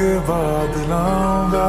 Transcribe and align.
उसके 0.00 0.18
बाद 0.24 0.76
लाऊँगा 0.88 1.64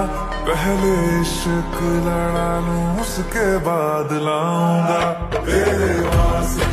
पहले 0.48 0.92
इश्क 1.20 1.76
लड़ा 2.06 2.52
लूँ 2.64 2.84
उसके 3.04 3.48
बाद 3.68 4.12
लाऊँगा 4.24 5.00
तेरे 5.52 5.92
वास्ते 6.08 6.71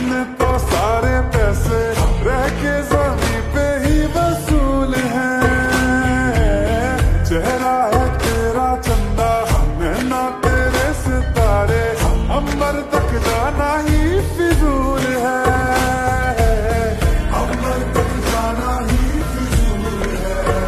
तो 0.00 0.48
सारे 0.58 1.16
पैसे 1.32 1.80
रह 2.24 2.44
के 2.58 2.74
जमी 2.90 3.98
वसूल 4.14 4.94
हैं। 5.12 5.44
चेहरा 7.24 7.76
है 7.94 8.04
तेरा 8.18 8.68
चंदा 8.86 9.32
नैना 9.80 10.22
तेरे 10.44 10.86
सितारे 11.00 11.82
अंबर 12.36 12.80
तक 12.94 13.10
जाना 13.26 13.70
ही 13.88 14.00
फिजूल 14.30 15.04
है। 15.24 15.42
अंबर 17.40 17.80
तक 17.96 18.10
जाना 18.28 18.72
ही 18.90 19.22
फिजूल 19.32 20.08
है। 20.24 20.58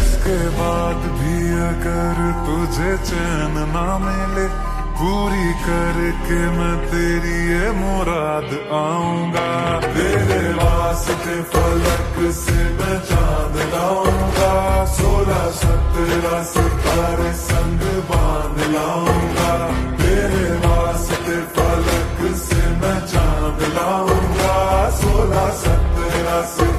इसके 0.00 0.38
बाद 0.58 1.10
भी 1.18 1.36
अगर 1.70 2.22
तुझे 2.46 2.92
चैन 3.10 3.54
ना 3.74 3.86
मिले 3.98 4.46
पूरी 4.98 5.48
करके 5.60 6.40
मैं 6.56 6.76
तेरी 6.90 7.38
ये 7.50 7.70
मुराद 7.78 8.50
आऊँगा। 8.78 9.48
तेरे 9.94 10.42
वास्ते 10.54 11.36
फलक 11.52 12.14
से 12.34 12.60
मैं 12.78 12.98
चाँद 13.10 13.56
लाऊँगा। 13.74 14.52
सोलह 14.94 15.44
सत्रह 15.60 16.42
सितारे 16.52 17.32
संग 17.42 17.82
बाँध 18.10 18.60
लाऊँगा। 18.74 19.52
तेरे 19.98 20.46
वास्ते 20.66 21.40
फलक 21.56 22.22
से 22.44 22.62
मैं 22.80 22.98
चाँद 23.06 23.66
लाऊँगा। 23.76 24.56
सोलह 25.00 25.50
सत्रह 25.64 26.40
सितारे 26.54 26.73